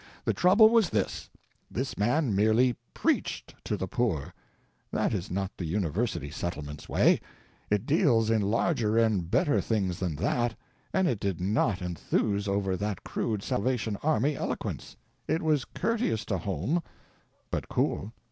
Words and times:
The 0.25 0.33
trouble 0.33 0.69
was 0.69 0.89
this: 0.89 1.29
this 1.69 1.95
man 1.95 2.33
merely 2.35 2.75
preached 2.95 3.53
to 3.65 3.77
the 3.77 3.87
poor; 3.87 4.33
that 4.91 5.13
is 5.13 5.29
not 5.29 5.51
the 5.55 5.65
University 5.65 6.31
Settlement's 6.31 6.89
way; 6.89 7.21
it 7.69 7.85
deals 7.85 8.31
in 8.31 8.41
larger 8.41 8.97
and 8.97 9.29
better 9.29 9.61
things 9.61 9.99
than 9.99 10.15
that, 10.15 10.55
and 10.91 11.07
it 11.07 11.19
did 11.19 11.39
not 11.39 11.83
enthuse 11.83 12.47
over 12.47 12.75
that 12.77 13.03
crude 13.03 13.43
Salvation 13.43 13.95
Army 13.97 14.35
eloquence. 14.35 14.97
It 15.27 15.43
was 15.43 15.65
courteous 15.65 16.25
to 16.25 16.39
Holme—but 16.39 17.69
cool. 17.69 18.11